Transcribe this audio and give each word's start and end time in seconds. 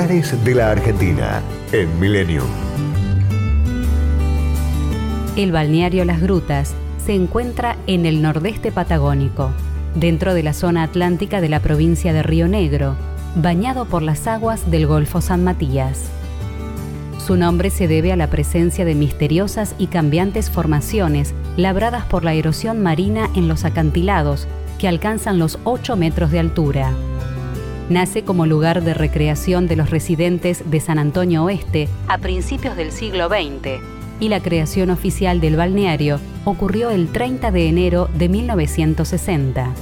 De 0.00 0.54
la 0.54 0.70
Argentina 0.70 1.42
en 1.72 2.00
Millennium. 2.00 2.46
El 5.36 5.52
balneario 5.52 6.06
Las 6.06 6.22
Grutas 6.22 6.74
se 7.04 7.14
encuentra 7.14 7.76
en 7.86 8.06
el 8.06 8.22
nordeste 8.22 8.72
patagónico, 8.72 9.50
dentro 9.94 10.32
de 10.32 10.42
la 10.42 10.54
zona 10.54 10.84
atlántica 10.84 11.42
de 11.42 11.50
la 11.50 11.60
provincia 11.60 12.14
de 12.14 12.22
Río 12.22 12.48
Negro, 12.48 12.96
bañado 13.36 13.84
por 13.84 14.00
las 14.00 14.26
aguas 14.26 14.70
del 14.70 14.86
Golfo 14.86 15.20
San 15.20 15.44
Matías. 15.44 16.06
Su 17.18 17.36
nombre 17.36 17.68
se 17.68 17.86
debe 17.86 18.10
a 18.10 18.16
la 18.16 18.30
presencia 18.30 18.86
de 18.86 18.94
misteriosas 18.94 19.74
y 19.76 19.88
cambiantes 19.88 20.48
formaciones 20.48 21.34
labradas 21.58 22.06
por 22.06 22.24
la 22.24 22.32
erosión 22.32 22.82
marina 22.82 23.28
en 23.34 23.48
los 23.48 23.66
acantilados, 23.66 24.48
que 24.78 24.88
alcanzan 24.88 25.38
los 25.38 25.58
8 25.64 25.94
metros 25.96 26.30
de 26.30 26.38
altura. 26.38 26.94
Nace 27.90 28.22
como 28.22 28.46
lugar 28.46 28.84
de 28.84 28.94
recreación 28.94 29.66
de 29.66 29.74
los 29.74 29.90
residentes 29.90 30.62
de 30.70 30.78
San 30.78 31.00
Antonio 31.00 31.42
Oeste 31.42 31.88
a 32.06 32.18
principios 32.18 32.76
del 32.76 32.92
siglo 32.92 33.28
XX 33.28 33.82
y 34.20 34.28
la 34.28 34.40
creación 34.40 34.90
oficial 34.90 35.40
del 35.40 35.56
balneario 35.56 36.20
ocurrió 36.44 36.90
el 36.90 37.08
30 37.08 37.50
de 37.50 37.68
enero 37.68 38.08
de 38.14 38.28
1960. 38.28 39.72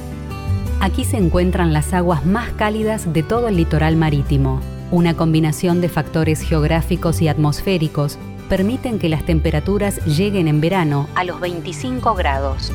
Aquí 0.81 1.05
se 1.05 1.19
encuentran 1.19 1.75
las 1.75 1.93
aguas 1.93 2.25
más 2.25 2.49
cálidas 2.53 3.13
de 3.13 3.23
todo 3.23 3.49
el 3.49 3.59
litoral 3.59 3.97
marítimo. 3.97 4.63
Una 4.91 5.15
combinación 5.15 5.83
de 5.83 5.91
factores 5.91 6.41
geográficos 6.41 7.21
y 7.21 7.29
atmosféricos 7.29 8.17
permiten 8.49 8.99
que 8.99 9.11
las 9.11 9.27
temperaturas 9.27 10.03
lleguen 10.07 10.49
en 10.49 10.63
verano 10.63 11.07
a 11.15 11.25
los 11.25 11.41
25 11.41 12.15
grados. 12.15 12.73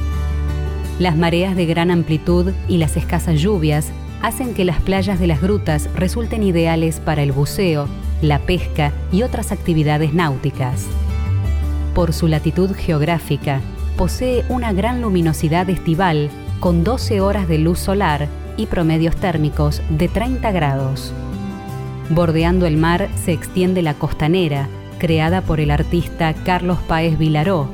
Las 0.99 1.17
mareas 1.17 1.55
de 1.55 1.65
gran 1.65 1.89
amplitud 1.89 2.51
y 2.67 2.77
las 2.77 2.97
escasas 2.97 3.41
lluvias 3.41 3.91
hacen 4.23 4.53
que 4.53 4.65
las 4.65 4.81
playas 4.81 5.19
de 5.19 5.27
las 5.27 5.41
grutas 5.41 5.89
resulten 5.95 6.41
ideales 6.41 6.99
para 7.01 7.21
el 7.21 7.33
buceo, 7.33 7.87
la 8.21 8.39
pesca 8.39 8.93
y 9.11 9.21
otras 9.21 9.51
actividades 9.51 10.13
náuticas. 10.13 10.87
Por 11.93 12.13
su 12.13 12.27
latitud 12.27 12.71
geográfica, 12.73 13.59
posee 13.97 14.45
una 14.49 14.73
gran 14.73 15.01
luminosidad 15.01 15.69
estival 15.69 16.29
con 16.61 16.85
12 16.85 17.19
horas 17.19 17.47
de 17.49 17.59
luz 17.59 17.79
solar 17.79 18.27
y 18.55 18.67
promedios 18.67 19.15
térmicos 19.17 19.81
de 19.89 20.07
30 20.07 20.51
grados. 20.51 21.13
Bordeando 22.09 22.65
el 22.65 22.77
mar 22.77 23.09
se 23.25 23.33
extiende 23.33 23.81
la 23.81 23.93
costanera, 23.93 24.69
creada 24.99 25.41
por 25.41 25.59
el 25.59 25.69
artista 25.69 26.33
Carlos 26.33 26.79
Páez 26.87 27.17
Vilaró. 27.17 27.67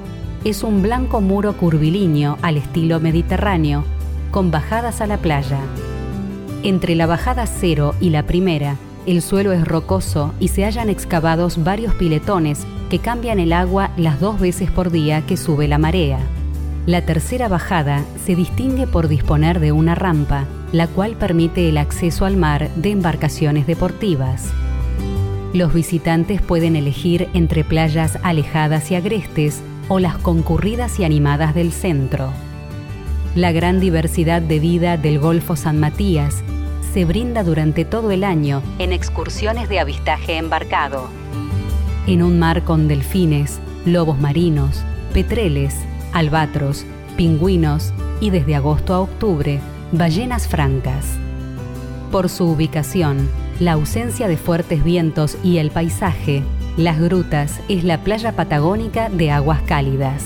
Es 0.44 0.64
un 0.64 0.82
blanco 0.82 1.22
muro 1.22 1.56
curvilíneo 1.56 2.40
al 2.42 2.58
estilo 2.58 3.00
mediterráneo, 3.00 3.84
con 4.32 4.50
bajadas 4.50 5.02
a 5.02 5.08
la 5.08 5.18
playa. 5.18 5.60
Entre 6.62 6.94
la 6.96 7.06
bajada 7.06 7.46
cero 7.46 7.96
y 8.02 8.10
la 8.10 8.24
primera, 8.24 8.76
el 9.06 9.22
suelo 9.22 9.54
es 9.54 9.66
rocoso 9.66 10.34
y 10.42 10.50
se 10.50 10.66
hallan 10.66 10.90
excavados 10.90 11.64
varios 11.64 11.96
piletones 11.96 12.66
que 12.90 13.00
cambian 13.00 13.40
el 13.40 13.54
agua 13.54 13.92
las 13.96 14.20
dos 14.20 14.42
veces 14.42 14.70
por 14.70 14.92
día 14.92 15.26
que 15.26 15.38
sube 15.38 15.70
la 15.70 15.78
marea. 15.78 16.20
La 16.86 17.06
tercera 17.06 17.48
bajada 17.48 18.04
se 18.26 18.36
distingue 18.36 18.88
por 18.88 19.08
disponer 19.08 19.62
de 19.62 19.72
una 19.72 19.96
rampa, 19.96 20.46
la 20.74 20.88
cual 20.88 21.16
permite 21.16 21.70
el 21.70 21.78
acceso 21.78 22.26
al 22.26 22.36
mar 22.36 22.70
de 22.76 22.92
embarcaciones 22.92 23.66
deportivas. 23.66 24.52
Los 25.54 25.74
visitantes 25.74 26.42
pueden 26.42 26.76
elegir 26.76 27.30
entre 27.34 27.64
playas 27.64 28.20
alejadas 28.22 28.92
y 28.92 28.96
agrestes 28.96 29.62
o 29.88 30.00
las 30.00 30.18
concurridas 30.18 31.00
y 31.00 31.06
animadas 31.06 31.56
del 31.56 31.72
centro. 31.72 32.34
La 33.40 33.54
gran 33.54 33.80
diversidad 33.80 34.42
de 34.42 34.60
vida 34.60 34.98
del 34.98 35.18
Golfo 35.18 35.56
San 35.56 35.80
Matías 35.80 36.44
se 36.92 37.06
brinda 37.06 37.42
durante 37.42 37.86
todo 37.86 38.12
el 38.12 38.26
año 38.26 38.62
en 38.80 38.92
excursiones 38.92 39.70
de 39.70 39.80
avistaje 39.80 40.36
embarcado 40.36 41.08
en 42.06 42.22
un 42.22 42.38
mar 42.38 42.66
con 42.66 42.90
delfines, 42.90 43.62
lobos 43.86 44.20
marinos, 44.20 44.84
petreles, 45.14 45.74
albatros, 46.12 46.84
pingüinos 47.16 47.94
y 48.20 48.30
desde 48.30 48.56
agosto 48.56 48.94
a 48.94 49.00
octubre, 49.00 49.62
ballenas 49.94 50.50
francas. 50.50 51.06
Por 52.12 52.28
su 52.28 52.44
ubicación, 52.44 53.30
la 53.62 53.72
ausencia 53.72 54.28
de 54.28 54.36
fuertes 54.36 54.84
vientos 54.84 55.38
y 55.46 55.60
el 55.60 55.72
paisaje, 55.72 56.44
Las 56.76 57.00
Grutas 57.00 57.62
es 57.70 57.86
la 57.86 58.04
playa 58.04 58.34
patagónica 58.34 59.08
de 59.08 59.32
aguas 59.32 59.62
cálidas. 59.62 60.26